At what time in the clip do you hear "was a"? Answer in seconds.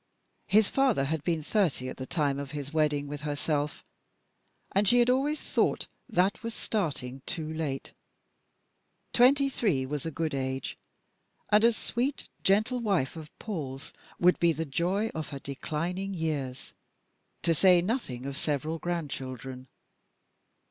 9.85-10.09